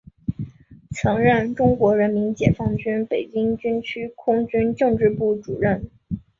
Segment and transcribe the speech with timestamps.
[0.89, 5.91] 曾任中国人民解放军北京军区空军政治部主任。